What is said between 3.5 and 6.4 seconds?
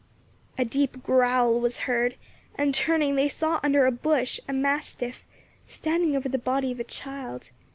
under a bush a mastiff, standing over the